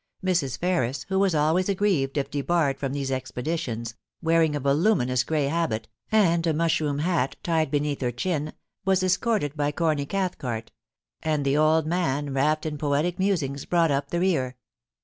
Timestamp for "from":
2.79-2.91